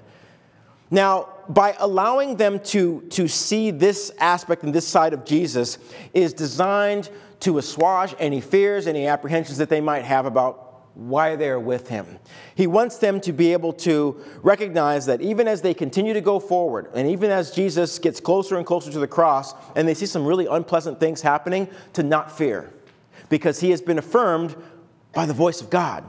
Now, 0.91 1.29
by 1.49 1.77
allowing 1.79 2.35
them 2.35 2.59
to, 2.65 3.03
to 3.11 3.29
see 3.29 3.71
this 3.71 4.11
aspect 4.19 4.65
and 4.65 4.75
this 4.75 4.89
side 4.89 5.13
of 5.13 5.25
Jesus 5.25 5.79
is 6.13 6.33
designed 6.33 7.09
to 7.39 7.59
assuage 7.59 8.17
any 8.19 8.41
fears, 8.41 8.89
any 8.89 9.07
apprehensions 9.07 9.59
that 9.59 9.69
they 9.69 9.81
might 9.81 10.03
have 10.03 10.27
about 10.27 10.70
why 10.95 11.37
they're 11.37 11.61
with 11.61 11.89
him. 11.89 12.19
He 12.55 12.67
wants 12.67 12.99
them 12.99 13.21
to 13.23 13.33
be 13.33 13.53
able 13.53 13.73
to 13.75 14.23
recognize 14.43 15.07
that 15.07 15.21
even 15.21 15.49
as 15.49 15.63
they 15.63 15.73
continue 15.73 16.13
to 16.13 16.21
go 16.21 16.39
forward, 16.39 16.89
and 16.95 17.09
even 17.09 17.31
as 17.31 17.53
Jesus 17.53 17.99
gets 17.99 18.21
closer 18.21 18.57
and 18.57 18.67
closer 18.67 18.91
to 18.91 18.99
the 18.99 19.07
cross, 19.07 19.55
and 19.77 19.87
they 19.87 19.95
see 19.95 20.07
some 20.07 20.27
really 20.27 20.47
unpleasant 20.47 21.01
things 21.01 21.23
happening, 21.23 21.69
to 21.95 22.03
not 22.03 22.37
fear, 22.37 22.71
because 23.29 23.61
he 23.61 23.71
has 23.71 23.81
been 23.81 23.99
affirmed 23.99 24.55
by 25.13 25.27
the 25.27 25.35
voice 25.35 25.61
of 25.61 25.71
God. 25.71 26.05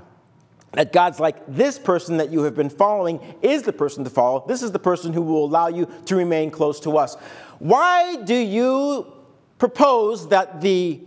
That 0.74 0.94
God's 0.94 1.20
like, 1.20 1.36
this 1.48 1.78
person 1.78 2.18
that 2.18 2.32
you 2.32 2.44
have 2.44 2.56
been 2.56 2.70
following 2.70 3.20
is 3.42 3.64
the 3.64 3.74
person 3.74 4.04
to 4.06 4.10
follow. 4.10 4.46
This 4.48 4.64
is 4.64 4.72
the 4.72 4.80
person 4.80 5.12
who 5.12 5.22
will 5.22 5.44
allow 5.44 5.68
you 5.68 5.88
to 6.06 6.16
remain 6.16 6.50
close 6.50 6.80
to 6.82 6.98
us. 6.98 7.16
Why 7.60 8.16
do 8.16 8.36
you 8.36 9.12
propose 9.58 10.30
that 10.30 10.62
the 10.62 11.02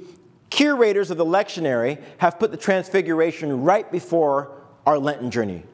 curators 0.55 1.11
of 1.11 1.17
the 1.17 1.25
lectionary 1.27 2.01
have 2.19 2.39
put 2.39 2.53
the 2.53 2.57
transfiguration 2.57 3.63
right 3.63 3.91
before 3.91 4.53
our 4.87 5.01
Lenten 5.01 5.29
journey? 5.33 5.65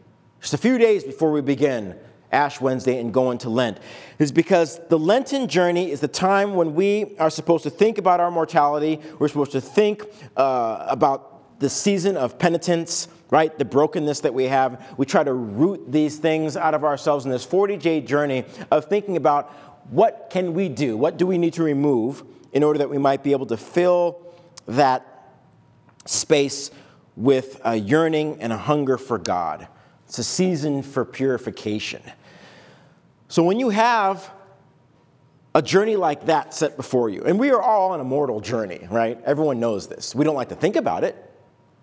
Just 0.41 0.55
a 0.55 0.59
few 0.59 0.79
days 0.79 1.05
before 1.05 1.33
we 1.33 1.43
begin 1.43 1.99
Ash 2.33 2.63
Wednesday 2.63 2.99
and 2.99 3.13
go 3.13 3.31
into 3.31 3.51
Lent 3.51 3.77
is 4.19 4.33
because 4.33 4.81
the 4.89 4.99
Lenten 4.99 5.49
journey 5.49 5.91
is 5.91 6.01
the 6.01 6.09
time 6.09 6.55
when 6.55 6.75
we 6.75 7.15
are 7.19 7.29
supposed 7.29 7.65
to 7.65 7.71
think 7.71 7.99
about 7.99 8.21
our 8.21 8.31
mortality. 8.31 8.99
We're 9.19 9.29
supposed 9.29 9.53
to 9.53 9.61
think 9.61 10.07
uh, 10.35 10.87
about 10.89 11.61
the 11.61 11.69
season 11.69 12.17
of 12.17 12.39
penitence, 12.39 13.09
right? 13.29 13.57
The 13.59 13.67
brokenness 13.67 14.21
that 14.21 14.33
we 14.33 14.45
have. 14.45 14.83
We 14.97 15.05
try 15.05 15.25
to 15.25 15.35
root 15.35 15.93
these 15.93 16.17
things 16.17 16.57
out 16.57 16.73
of 16.73 16.85
ourselves 16.85 17.27
in 17.27 17.31
this 17.31 17.45
40 17.45 17.77
day 17.77 18.01
journey 18.01 18.47
of 18.71 18.87
thinking 18.87 19.19
about 19.19 19.51
what 19.91 20.29
can 20.31 20.55
we 20.55 20.71
do? 20.71 20.97
What 20.97 21.19
do 21.19 21.27
we 21.27 21.37
need 21.37 21.53
to 21.55 21.63
remove 21.63 22.25
in 22.55 22.63
order 22.63 22.79
that 22.79 22.89
we 22.89 22.97
might 22.97 23.23
be 23.23 23.33
able 23.33 23.47
to 23.47 23.59
fill 23.59 24.30
that 24.77 25.07
space 26.07 26.71
with 27.17 27.61
a 27.65 27.77
yearning 27.77 28.41
and 28.41 28.53
a 28.53 28.59
hunger 28.59 28.97
for 28.97 29.19
God? 29.19 29.69
It's 30.07 30.19
a 30.19 30.25
season 30.25 30.83
for 30.83 31.05
purification. 31.05 32.03
So 33.29 33.45
when 33.45 33.61
you 33.61 33.71
have 33.71 34.31
a 35.55 35.63
journey 35.63 35.97
like 35.97 36.27
that 36.27 36.55
set 36.55 36.77
before 36.77 37.11
you, 37.11 37.23
and 37.23 37.39
we 37.39 37.51
are 37.51 37.63
all 37.63 37.93
on 37.93 38.01
a 38.01 38.05
mortal 38.05 38.41
journey, 38.41 38.87
right? 38.91 39.21
Everyone 39.25 39.61
knows 39.61 39.87
this. 39.87 40.15
We 40.15 40.25
don't 40.25 40.35
like 40.35 40.49
to 40.49 40.55
think 40.55 40.77
about 40.77 41.05
it. 41.05 41.17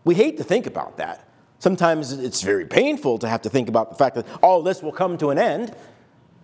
We 0.03 0.15
hate 0.15 0.37
to 0.37 0.43
think 0.43 0.67
about 0.67 0.97
that. 0.97 1.27
Sometimes 1.59 2.11
it's 2.11 2.41
very 2.41 2.65
painful 2.65 3.17
to 3.19 3.27
have 3.27 3.41
to 3.43 3.49
think 3.49 3.67
about 3.67 3.89
the 3.89 3.95
fact 3.95 4.15
that 4.15 4.25
all 4.41 4.61
this 4.61 4.81
will 4.81 4.91
come 4.91 5.17
to 5.17 5.29
an 5.29 5.37
end, 5.37 5.75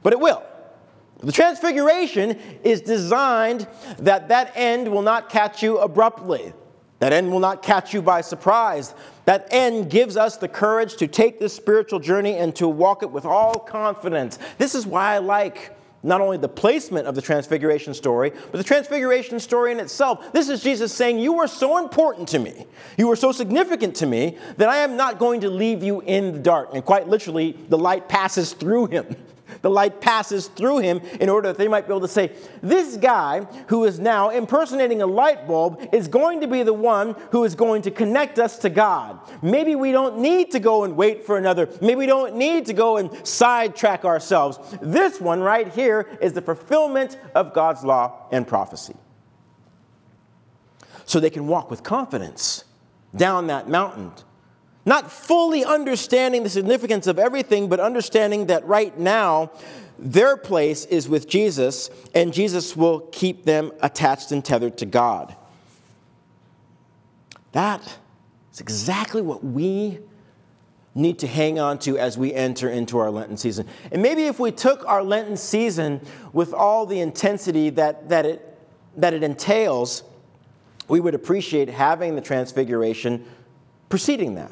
but 0.01 0.11
it 0.13 0.19
will. 0.19 0.43
The 1.23 1.31
transfiguration 1.31 2.37
is 2.63 2.81
designed 2.81 3.67
that 3.99 4.27
that 4.27 4.51
end 4.55 4.91
will 4.91 5.01
not 5.01 5.29
catch 5.29 5.63
you 5.63 5.77
abruptly. 5.77 6.51
That 6.99 7.13
end 7.13 7.31
will 7.31 7.39
not 7.39 7.63
catch 7.63 7.93
you 7.93 8.01
by 8.01 8.21
surprise. 8.21 8.93
That 9.25 9.47
end 9.51 9.89
gives 9.89 10.17
us 10.17 10.37
the 10.37 10.49
courage 10.49 10.97
to 10.97 11.07
take 11.07 11.39
this 11.39 11.53
spiritual 11.53 11.99
journey 11.99 12.35
and 12.35 12.53
to 12.57 12.67
walk 12.67 13.03
it 13.03 13.11
with 13.11 13.25
all 13.25 13.57
confidence. 13.59 14.37
This 14.57 14.75
is 14.75 14.85
why 14.85 15.15
I 15.15 15.17
like 15.19 15.77
not 16.05 16.19
only 16.19 16.35
the 16.35 16.49
placement 16.49 17.07
of 17.07 17.15
the 17.15 17.21
transfiguration 17.21 17.93
story, 17.93 18.29
but 18.29 18.57
the 18.57 18.63
transfiguration 18.63 19.39
story 19.39 19.71
in 19.71 19.79
itself. 19.79 20.33
This 20.33 20.49
is 20.49 20.61
Jesus 20.61 20.93
saying, 20.93 21.19
You 21.19 21.33
were 21.33 21.47
so 21.47 21.77
important 21.77 22.27
to 22.29 22.39
me, 22.39 22.65
you 22.97 23.07
were 23.07 23.15
so 23.15 23.31
significant 23.31 23.95
to 23.97 24.05
me, 24.05 24.37
that 24.57 24.67
I 24.67 24.77
am 24.77 24.97
not 24.97 25.19
going 25.19 25.41
to 25.41 25.49
leave 25.49 25.81
you 25.83 26.01
in 26.01 26.33
the 26.33 26.39
dark. 26.39 26.73
And 26.73 26.83
quite 26.83 27.07
literally, 27.07 27.57
the 27.69 27.77
light 27.77 28.09
passes 28.09 28.51
through 28.51 28.87
him. 28.87 29.15
The 29.61 29.69
light 29.69 30.01
passes 30.01 30.47
through 30.47 30.79
him 30.79 30.99
in 31.19 31.29
order 31.29 31.49
that 31.49 31.57
they 31.57 31.67
might 31.67 31.87
be 31.87 31.93
able 31.93 32.01
to 32.01 32.07
say, 32.07 32.31
This 32.61 32.97
guy 32.97 33.41
who 33.67 33.85
is 33.85 33.99
now 33.99 34.29
impersonating 34.29 35.01
a 35.01 35.07
light 35.07 35.47
bulb 35.47 35.89
is 35.93 36.07
going 36.07 36.41
to 36.41 36.47
be 36.47 36.63
the 36.63 36.73
one 36.73 37.15
who 37.31 37.43
is 37.43 37.55
going 37.55 37.81
to 37.83 37.91
connect 37.91 38.39
us 38.39 38.57
to 38.59 38.69
God. 38.69 39.19
Maybe 39.41 39.75
we 39.75 39.91
don't 39.91 40.19
need 40.19 40.51
to 40.51 40.59
go 40.59 40.83
and 40.83 40.95
wait 40.95 41.25
for 41.25 41.37
another. 41.37 41.69
Maybe 41.81 41.95
we 41.95 42.05
don't 42.05 42.35
need 42.35 42.65
to 42.67 42.73
go 42.73 42.97
and 42.97 43.25
sidetrack 43.27 44.05
ourselves. 44.05 44.59
This 44.81 45.19
one 45.19 45.41
right 45.41 45.67
here 45.67 46.17
is 46.21 46.33
the 46.33 46.41
fulfillment 46.41 47.17
of 47.35 47.53
God's 47.53 47.83
law 47.83 48.27
and 48.31 48.47
prophecy. 48.47 48.95
So 51.05 51.19
they 51.19 51.29
can 51.29 51.47
walk 51.47 51.69
with 51.69 51.83
confidence 51.83 52.63
down 53.15 53.47
that 53.47 53.69
mountain 53.69 54.11
not 54.85 55.11
fully 55.11 55.63
understanding 55.63 56.43
the 56.43 56.49
significance 56.49 57.07
of 57.07 57.17
everything, 57.17 57.69
but 57.69 57.79
understanding 57.79 58.47
that 58.47 58.65
right 58.65 58.97
now 58.97 59.51
their 59.97 60.35
place 60.35 60.85
is 60.85 61.07
with 61.07 61.27
Jesus, 61.27 61.89
and 62.13 62.33
Jesus 62.33 62.75
will 62.75 63.01
keep 63.11 63.45
them 63.45 63.71
attached 63.81 64.31
and 64.31 64.43
tethered 64.43 64.77
to 64.79 64.85
God. 64.85 65.35
That 67.53 67.97
is 68.51 68.59
exactly 68.59 69.21
what 69.21 69.43
we 69.43 69.99
need 70.95 71.19
to 71.19 71.27
hang 71.27 71.59
on 71.59 71.79
to 71.79 71.97
as 71.97 72.17
we 72.17 72.33
enter 72.33 72.69
into 72.69 72.99
our 72.99 73.09
Lenten 73.09 73.37
season. 73.37 73.67
And 73.91 74.01
maybe 74.01 74.25
if 74.25 74.39
we 74.39 74.51
took 74.51 74.85
our 74.87 75.03
Lenten 75.03 75.37
season 75.37 76.01
with 76.33 76.53
all 76.53 76.85
the 76.85 76.99
intensity 76.99 77.69
that, 77.71 78.09
that, 78.09 78.25
it, 78.25 78.59
that 78.97 79.13
it 79.13 79.23
entails, 79.23 80.03
we 80.87 80.99
would 80.99 81.15
appreciate 81.15 81.69
having 81.69 82.15
the 82.15 82.21
transfiguration 82.21 83.25
preceding 83.89 84.35
that. 84.35 84.51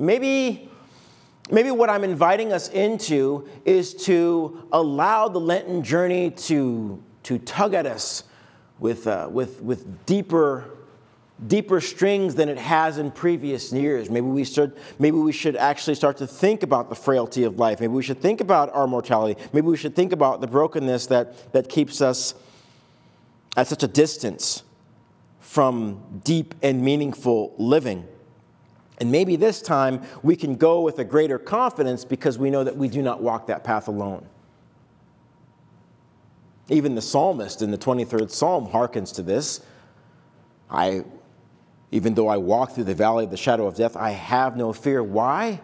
Maybe, 0.00 0.70
maybe 1.50 1.70
what 1.70 1.90
I'm 1.90 2.04
inviting 2.04 2.54
us 2.54 2.70
into 2.70 3.46
is 3.66 3.92
to 4.06 4.66
allow 4.72 5.28
the 5.28 5.38
Lenten 5.38 5.82
journey 5.82 6.30
to, 6.30 7.02
to 7.24 7.38
tug 7.38 7.74
at 7.74 7.84
us 7.84 8.24
with, 8.78 9.06
uh, 9.06 9.28
with, 9.30 9.60
with 9.60 10.06
deeper, 10.06 10.70
deeper 11.46 11.82
strings 11.82 12.34
than 12.34 12.48
it 12.48 12.56
has 12.56 12.96
in 12.96 13.10
previous 13.10 13.74
years. 13.74 14.08
Maybe 14.08 14.26
we, 14.26 14.44
should, 14.44 14.74
maybe 14.98 15.18
we 15.18 15.32
should 15.32 15.54
actually 15.54 15.96
start 15.96 16.16
to 16.16 16.26
think 16.26 16.62
about 16.62 16.88
the 16.88 16.94
frailty 16.94 17.44
of 17.44 17.58
life. 17.58 17.78
Maybe 17.80 17.92
we 17.92 18.02
should 18.02 18.22
think 18.22 18.40
about 18.40 18.72
our 18.72 18.86
mortality. 18.86 19.38
Maybe 19.52 19.66
we 19.66 19.76
should 19.76 19.94
think 19.94 20.12
about 20.12 20.40
the 20.40 20.46
brokenness 20.46 21.08
that, 21.08 21.52
that 21.52 21.68
keeps 21.68 22.00
us 22.00 22.34
at 23.54 23.66
such 23.66 23.82
a 23.82 23.88
distance 23.88 24.62
from 25.40 26.22
deep 26.24 26.54
and 26.62 26.82
meaningful 26.82 27.54
living. 27.58 28.08
And 29.00 29.10
maybe 29.10 29.36
this 29.36 29.62
time 29.62 30.02
we 30.22 30.36
can 30.36 30.56
go 30.56 30.82
with 30.82 30.98
a 30.98 31.04
greater 31.04 31.38
confidence 31.38 32.04
because 32.04 32.38
we 32.38 32.50
know 32.50 32.62
that 32.62 32.76
we 32.76 32.86
do 32.86 33.00
not 33.02 33.22
walk 33.22 33.46
that 33.46 33.64
path 33.64 33.88
alone. 33.88 34.26
Even 36.68 36.94
the 36.94 37.02
psalmist 37.02 37.62
in 37.62 37.70
the 37.70 37.78
23rd 37.78 38.30
Psalm 38.30 38.66
hearkens 38.66 39.10
to 39.12 39.22
this. 39.22 39.60
I, 40.70 41.02
even 41.90 42.14
though 42.14 42.28
I 42.28 42.36
walk 42.36 42.72
through 42.72 42.84
the 42.84 42.94
valley 42.94 43.24
of 43.24 43.30
the 43.30 43.36
shadow 43.36 43.66
of 43.66 43.74
death, 43.74 43.96
I 43.96 44.10
have 44.10 44.56
no 44.56 44.72
fear. 44.72 45.02
Why? 45.02 45.60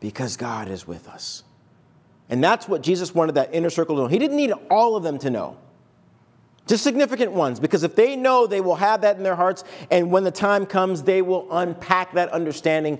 Because 0.00 0.36
God 0.36 0.68
is 0.68 0.86
with 0.86 1.08
us. 1.08 1.44
And 2.28 2.42
that's 2.42 2.66
what 2.66 2.82
Jesus 2.82 3.14
wanted 3.14 3.36
that 3.36 3.54
inner 3.54 3.70
circle 3.70 3.94
to 3.96 4.02
know. 4.02 4.08
He 4.08 4.18
didn't 4.18 4.36
need 4.36 4.52
all 4.70 4.96
of 4.96 5.04
them 5.04 5.18
to 5.18 5.30
know. 5.30 5.58
Just 6.66 6.82
significant 6.82 7.32
ones, 7.32 7.60
because 7.60 7.84
if 7.84 7.94
they 7.94 8.16
know, 8.16 8.46
they 8.46 8.60
will 8.60 8.74
have 8.74 9.02
that 9.02 9.16
in 9.16 9.22
their 9.22 9.36
hearts, 9.36 9.62
and 9.90 10.10
when 10.10 10.24
the 10.24 10.32
time 10.32 10.66
comes, 10.66 11.04
they 11.04 11.22
will 11.22 11.46
unpack 11.50 12.12
that 12.14 12.28
understanding 12.30 12.98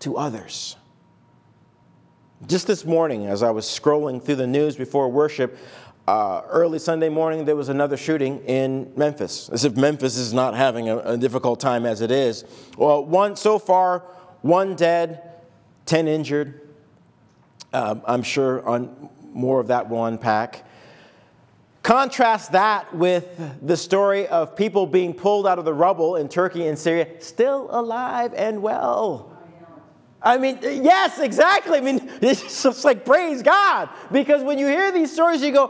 to 0.00 0.16
others. 0.16 0.76
Just 2.46 2.66
this 2.66 2.84
morning, 2.84 3.26
as 3.26 3.42
I 3.42 3.50
was 3.50 3.64
scrolling 3.64 4.22
through 4.22 4.34
the 4.36 4.46
news 4.46 4.76
before 4.76 5.08
worship, 5.08 5.56
uh, 6.08 6.42
early 6.48 6.78
Sunday 6.78 7.08
morning, 7.08 7.44
there 7.44 7.56
was 7.56 7.68
another 7.68 7.96
shooting 7.96 8.40
in 8.44 8.92
Memphis. 8.96 9.48
As 9.48 9.64
if 9.64 9.76
Memphis 9.76 10.16
is 10.16 10.32
not 10.32 10.54
having 10.54 10.88
a, 10.88 10.98
a 10.98 11.16
difficult 11.16 11.60
time 11.60 11.86
as 11.86 12.00
it 12.00 12.10
is. 12.10 12.44
Well, 12.76 13.04
one 13.04 13.36
so 13.36 13.58
far, 13.58 14.00
one 14.42 14.74
dead, 14.74 15.22
ten 15.84 16.06
injured. 16.08 16.68
Uh, 17.72 17.96
I'm 18.04 18.22
sure 18.22 18.66
on, 18.68 19.08
more 19.32 19.60
of 19.60 19.68
that 19.68 19.88
will 19.88 20.04
unpack. 20.04 20.65
Contrast 21.86 22.50
that 22.50 22.92
with 22.92 23.40
the 23.64 23.76
story 23.76 24.26
of 24.26 24.56
people 24.56 24.88
being 24.88 25.14
pulled 25.14 25.46
out 25.46 25.56
of 25.56 25.64
the 25.64 25.72
rubble 25.72 26.16
in 26.16 26.28
Turkey 26.28 26.66
and 26.66 26.76
Syria, 26.76 27.06
still 27.20 27.68
alive 27.70 28.34
and 28.34 28.60
well. 28.60 29.38
I 30.20 30.36
mean, 30.36 30.58
yes, 30.62 31.20
exactly. 31.20 31.78
I 31.78 31.80
mean, 31.80 32.10
it's 32.20 32.64
just 32.64 32.84
like 32.84 33.04
praise 33.04 33.40
God. 33.40 33.88
Because 34.10 34.42
when 34.42 34.58
you 34.58 34.66
hear 34.66 34.90
these 34.90 35.12
stories, 35.12 35.42
you 35.42 35.52
go, 35.52 35.68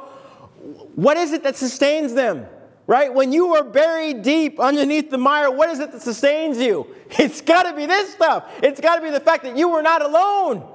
what 0.95 1.19
is 1.19 1.35
it 1.35 1.43
that 1.43 1.59
sustains 1.59 2.15
them? 2.15 2.47
Right? 2.87 3.13
When 3.13 3.31
you 3.31 3.55
are 3.55 3.65
buried 3.65 4.23
deep 4.23 4.59
underneath 4.59 5.11
the 5.11 5.19
mire, 5.19 5.51
what 5.51 5.69
is 5.69 5.81
it 5.81 5.93
that 5.93 6.01
sustains 6.01 6.57
you? 6.57 6.87
It's 7.19 7.43
got 7.43 7.65
to 7.65 7.77
be 7.77 7.85
this 7.85 8.15
stuff. 8.15 8.51
It's 8.63 8.81
got 8.81 8.97
to 8.97 9.03
be 9.03 9.11
the 9.11 9.21
fact 9.21 9.43
that 9.43 9.59
you 9.59 9.69
were 9.69 9.83
not 9.83 10.01
alone. 10.01 10.67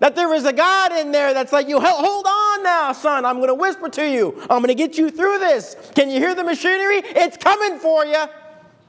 That 0.00 0.14
there 0.14 0.34
is 0.34 0.44
a 0.44 0.52
God 0.52 0.92
in 0.92 1.10
there 1.10 1.32
that's 1.32 1.54
like, 1.54 1.68
you 1.68 1.80
hold 1.80 2.26
on 2.26 2.43
now, 2.64 2.92
son. 2.92 3.24
I'm 3.24 3.36
going 3.36 3.48
to 3.48 3.54
whisper 3.54 3.88
to 3.90 4.10
you. 4.10 4.36
I'm 4.50 4.58
going 4.58 4.68
to 4.68 4.74
get 4.74 4.98
you 4.98 5.10
through 5.10 5.38
this. 5.38 5.76
Can 5.94 6.10
you 6.10 6.18
hear 6.18 6.34
the 6.34 6.42
machinery? 6.42 7.02
It's 7.04 7.36
coming 7.36 7.78
for 7.78 8.04
you. 8.04 8.24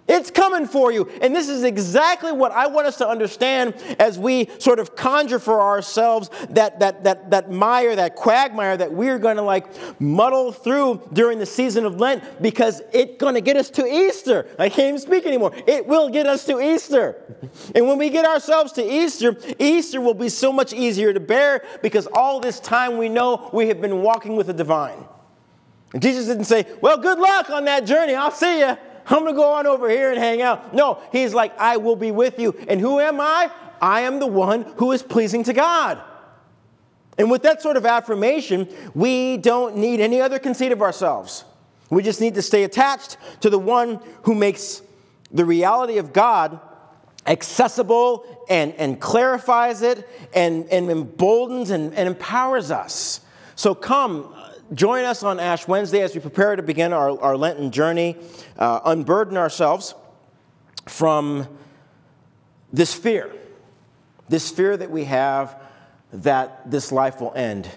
It's 0.08 0.30
coming 0.30 0.68
for 0.68 0.92
you. 0.92 1.10
And 1.22 1.36
this 1.36 1.50
is 1.50 1.64
exactly 1.64 2.32
what 2.32 2.52
I 2.52 2.68
want 2.68 2.86
us 2.86 2.98
to 2.98 3.08
understand 3.08 3.74
as 3.98 4.20
we 4.20 4.50
sort 4.60 4.78
of 4.78 4.96
conjure 4.96 5.40
for 5.40 5.60
ourselves 5.60 6.30
that, 6.52 6.80
that, 6.80 7.04
that, 7.06 7.32
that 7.32 7.52
mire, 7.52 7.96
that 7.96 8.16
quagmire 8.16 8.78
that 8.78 8.94
we're 8.94 9.18
going 9.18 9.38
to 9.38 9.42
like 9.42 9.66
muddle 10.00 10.52
through 10.52 11.02
during 11.14 11.40
the 11.40 11.46
season 11.46 11.86
of 11.86 12.00
Lent 12.00 12.24
because 12.40 12.84
it's 12.94 13.18
going 13.18 13.34
to 13.34 13.42
get 13.42 13.58
us 13.58 13.72
to 13.72 13.86
Easter. 13.88 14.48
I 14.60 14.70
can't 14.70 14.90
even 14.90 15.00
speak 15.00 15.26
anymore. 15.26 15.54
It 15.66 15.88
will 15.88 16.10
get 16.10 16.28
us 16.28 16.46
to 16.46 16.62
Easter. 16.62 17.40
And 17.74 17.88
when 17.88 17.98
we 17.98 18.12
get 18.12 18.26
ourselves 18.26 18.74
to 18.74 18.84
Easter, 18.88 19.36
Easter 19.58 20.02
will 20.02 20.14
be 20.14 20.30
so 20.30 20.54
much 20.54 20.72
easier 20.72 21.14
to 21.14 21.20
bear 21.20 21.66
because 21.82 22.08
all 22.14 22.40
this 22.40 22.60
time 22.60 22.98
we 22.98 23.10
know 23.10 23.50
we 23.52 23.70
have 23.70 23.82
been 23.82 24.04
walking 24.04 24.36
with 24.36 24.48
the 24.48 24.54
divine. 24.54 25.04
And 25.94 26.02
Jesus 26.02 26.28
didn't 26.28 26.46
say, 26.46 26.68
Well, 26.80 26.98
good 26.98 27.18
luck 27.18 27.50
on 27.50 27.66
that 27.66 27.86
journey. 27.86 28.14
I'll 28.14 28.30
see 28.30 28.60
you. 28.60 28.78
I'm 29.08 29.20
going 29.20 29.34
to 29.34 29.34
go 29.34 29.54
on 29.54 29.68
over 29.68 29.90
here 29.90 30.12
and 30.12 30.20
hang 30.20 30.42
out. 30.42 30.74
No, 30.74 31.00
he's 31.12 31.34
like, 31.34 31.58
I 31.60 31.78
will 31.78 31.96
be 31.96 32.12
with 32.12 32.40
you. 32.40 32.56
And 32.68 32.80
who 32.80 33.00
am 33.00 33.22
I? 33.22 33.52
I 33.82 34.02
am 34.02 34.20
the 34.20 34.28
one 34.28 34.64
who 34.78 34.92
is 34.92 35.04
pleasing 35.04 35.44
to 35.44 35.54
God. 35.54 36.02
And 37.18 37.32
with 37.32 37.44
that 37.44 37.62
sort 37.62 37.78
of 37.78 37.86
affirmation, 37.86 38.68
we 38.94 39.38
don't 39.38 39.78
need 39.78 40.00
any 40.00 40.22
other 40.22 40.40
conceit 40.40 40.72
of 40.72 40.82
ourselves. 40.82 41.46
We 41.90 42.04
just 42.04 42.20
need 42.20 42.36
to 42.36 42.42
stay 42.42 42.64
attached 42.64 43.18
to 43.42 43.50
the 43.50 43.60
one 43.60 44.00
who 44.24 44.36
makes 44.36 44.82
the 45.32 45.46
reality 45.46 45.98
of 45.98 46.12
God 46.12 46.60
accessible 47.28 48.46
and, 48.50 48.74
and 48.74 49.00
clarifies 49.00 49.82
it 49.82 50.08
and, 50.34 50.68
and 50.70 50.90
emboldens 50.90 51.70
and, 51.70 51.94
and 51.94 52.08
empowers 52.08 52.72
us. 52.72 53.22
So 53.56 53.74
come, 53.74 54.35
join 54.74 55.06
us 55.06 55.24
on 55.24 55.40
Ash 55.40 55.68
Wednesday 55.68 56.02
as 56.02 56.14
we 56.16 56.22
prepare 56.22 56.56
to 56.56 56.64
begin 56.64 56.94
our, 56.94 57.20
our 57.22 57.38
Lenten 57.38 57.72
journey, 57.72 58.18
uh, 58.58 58.82
unburden 58.86 59.38
ourselves 59.38 59.94
from 60.88 61.48
this 62.74 62.94
fear, 62.94 63.32
this 64.28 64.50
fear 64.50 64.76
that 64.76 64.92
we 64.92 65.06
have 65.06 65.62
that 66.12 66.70
this 66.70 66.92
life 66.92 67.22
will 67.22 67.34
end 67.36 67.70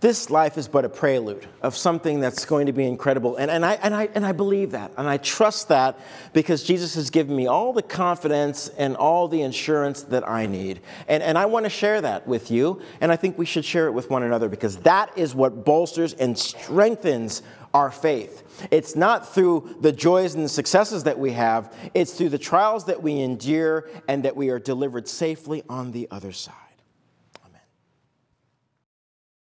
this 0.00 0.30
life 0.30 0.56
is 0.56 0.66
but 0.66 0.84
a 0.84 0.88
prelude 0.88 1.46
of 1.60 1.76
something 1.76 2.20
that's 2.20 2.44
going 2.44 2.66
to 2.66 2.72
be 2.72 2.84
incredible. 2.84 3.36
And, 3.36 3.50
and, 3.50 3.64
I, 3.64 3.74
and, 3.74 3.94
I, 3.94 4.08
and 4.14 4.24
I 4.24 4.32
believe 4.32 4.70
that. 4.70 4.92
And 4.96 5.08
I 5.08 5.18
trust 5.18 5.68
that 5.68 5.98
because 6.32 6.62
Jesus 6.62 6.94
has 6.94 7.10
given 7.10 7.36
me 7.36 7.46
all 7.46 7.72
the 7.72 7.82
confidence 7.82 8.68
and 8.68 8.96
all 8.96 9.28
the 9.28 9.42
insurance 9.42 10.02
that 10.04 10.26
I 10.28 10.46
need. 10.46 10.80
And, 11.06 11.22
and 11.22 11.36
I 11.36 11.46
want 11.46 11.66
to 11.66 11.70
share 11.70 12.00
that 12.00 12.26
with 12.26 12.50
you. 12.50 12.80
And 13.00 13.12
I 13.12 13.16
think 13.16 13.36
we 13.36 13.46
should 13.46 13.64
share 13.64 13.86
it 13.86 13.92
with 13.92 14.08
one 14.08 14.22
another 14.22 14.48
because 14.48 14.78
that 14.78 15.16
is 15.16 15.34
what 15.34 15.64
bolsters 15.64 16.14
and 16.14 16.38
strengthens 16.38 17.42
our 17.74 17.90
faith. 17.90 18.66
It's 18.70 18.96
not 18.96 19.32
through 19.32 19.76
the 19.80 19.92
joys 19.92 20.34
and 20.34 20.44
the 20.44 20.48
successes 20.48 21.04
that 21.04 21.18
we 21.18 21.32
have, 21.32 21.74
it's 21.94 22.14
through 22.14 22.30
the 22.30 22.38
trials 22.38 22.86
that 22.86 23.02
we 23.02 23.20
endure 23.20 23.88
and 24.08 24.24
that 24.24 24.34
we 24.34 24.50
are 24.50 24.58
delivered 24.58 25.06
safely 25.06 25.62
on 25.68 25.92
the 25.92 26.08
other 26.10 26.32
side. 26.32 26.54